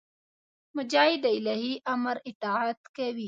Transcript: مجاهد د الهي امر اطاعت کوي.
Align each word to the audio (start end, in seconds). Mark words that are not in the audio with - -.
مجاهد 0.77 1.17
د 1.23 1.25
الهي 1.39 1.73
امر 1.93 2.17
اطاعت 2.29 2.79
کوي. 2.95 3.19